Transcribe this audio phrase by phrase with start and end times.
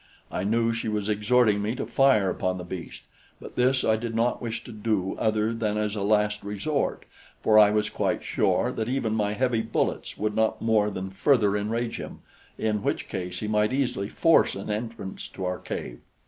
[0.31, 3.03] I knew she was exhorting me to fire upon the beast;
[3.39, 7.05] but this I did not wish to do other than as a last resort,
[7.43, 11.55] for I was quite sure that even my heavy bullets would not more than further
[11.55, 12.21] enrage him
[12.57, 15.99] in which case he might easily force an entrance to our cave.